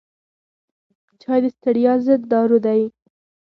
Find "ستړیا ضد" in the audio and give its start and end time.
1.55-2.21